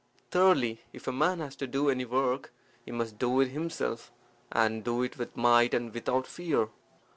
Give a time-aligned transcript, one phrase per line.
[0.31, 2.51] Thirdly, If a man has to do any work,
[2.85, 4.11] he must do it himself,
[4.51, 6.69] and do it with might and without fear.